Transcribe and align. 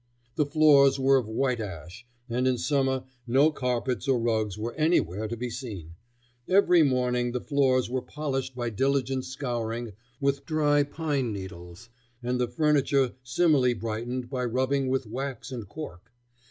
The 0.33 0.47
floors 0.47 0.99
were 0.99 1.17
of 1.17 1.27
white 1.27 1.59
ash, 1.59 2.07
and 2.27 2.47
in 2.47 2.57
summer 2.57 3.03
no 3.27 3.51
carpets 3.51 4.07
or 4.07 4.17
rugs 4.19 4.57
were 4.57 4.73
anywhere 4.73 5.27
to 5.27 5.37
be 5.37 5.51
seen. 5.51 5.91
Every 6.49 6.81
morning 6.81 7.33
the 7.33 7.39
floors 7.39 7.87
were 7.87 8.01
polished 8.01 8.55
by 8.55 8.71
diligent 8.71 9.25
scouring 9.25 9.93
with 10.19 10.43
dry 10.47 10.81
pine 10.81 11.31
needles, 11.31 11.89
and 12.23 12.41
the 12.41 12.47
furniture 12.47 13.13
similarly 13.21 13.75
brightened 13.75 14.27
by 14.27 14.43
rubbing 14.45 14.87
with 14.87 15.05
wax 15.05 15.51
and 15.51 15.69
cork. 15.69 16.11